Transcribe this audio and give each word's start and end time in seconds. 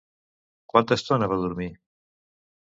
Quanta 0.73 0.97
estona 1.01 1.29
va 1.35 1.39
dormir? 1.45 1.71